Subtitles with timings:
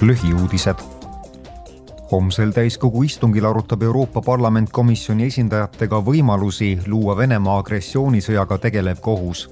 [0.00, 0.74] lühiuudised.
[2.12, 9.50] homsel täiskogu istungil arutab Euroopa Parlament komisjoni esindajatega võimalusi luua Venemaa agressioonisõjaga tegelev kohus.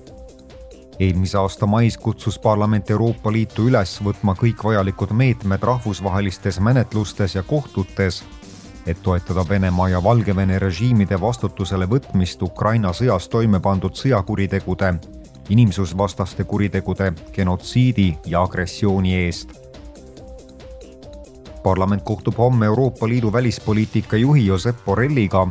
[0.99, 7.43] eelmise aasta mais kutsus parlament Euroopa Liitu üles võtma kõik vajalikud meetmed rahvusvahelistes menetlustes ja
[7.43, 8.25] kohtutes,
[8.87, 14.95] et toetada Venemaa ja Valgevene režiimide vastutusele võtmist Ukraina sõjas toime pandud sõjakuritegude
[15.49, 19.64] inimsusvastaste kuritegude, genotsiidi ja agressiooni eest
[21.65, 25.49] parlament kohtub homme Euroopa Liidu välispoliitika juhi Josep Borrelliga,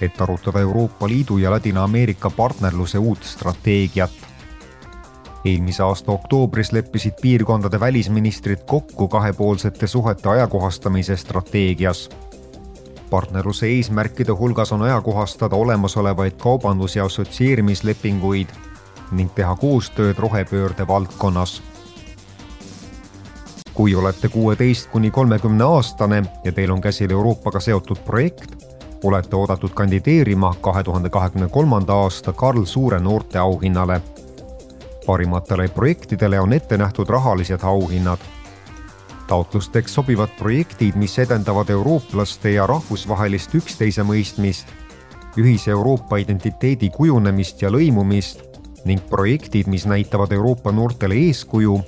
[0.00, 4.10] et arutada Euroopa Liidu ja Ladina-Ameerika partnerluse uut strateegiat.
[5.44, 12.10] eelmise aasta oktoobris leppisid piirkondade välisministrid kokku kahepoolsete suhete ajakohastamise strateegias.
[13.10, 18.48] partnerluse eesmärkide hulgas on ajakohastada olemasolevaid kaubandus- ja assotsieerimislepinguid
[19.12, 21.62] ning teha koostööd rohepöörde valdkonnas
[23.82, 28.52] kui olete kuueteist kuni kolmekümne aastane ja teil on käsil Euroopaga seotud projekt,
[29.04, 34.00] olete oodatud kandideerima kahe tuhande kahekümne kolmanda aasta Karl Suure noorteauhinnale.
[35.06, 38.18] parimatele projektidele on ette nähtud rahalised auhinnad.
[39.26, 44.66] taotlusteks sobivad projektid, mis edendavad eurooplaste ja rahvusvahelist üksteisemõistmist,
[45.36, 48.40] ühise Euroopa identiteedi kujunemist ja lõimumist
[48.84, 51.80] ning projektid, mis näitavad Euroopa noortele eeskuju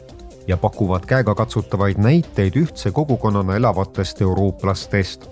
[0.46, 5.26] ja pakuvad käegakatsutavaid näiteid ühtse kogukonnana elavatest eurooplastest.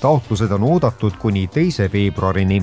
[0.00, 2.62] taotlused on oodatud kuni teise veebruarini